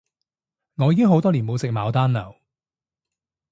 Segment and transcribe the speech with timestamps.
[0.77, 2.35] 我已經好多年冇食牡丹樓